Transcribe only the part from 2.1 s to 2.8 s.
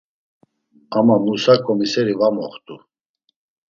va moxt̆u.